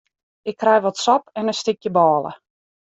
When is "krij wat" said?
0.57-0.97